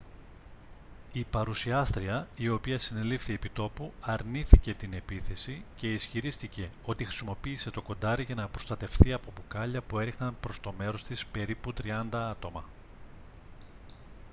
[1.13, 7.81] η παρουσιάστρια η οποία συνελήφθη επί τόπου αρνήθηκε την επίθεση και ισχυρίστηκε ότι χρησιμοποίησε το
[7.81, 12.63] κοντάρι για να προστατευθεί από μπουκάλια που έριχναν προς το μέρος της περίπου τριάντα άτομα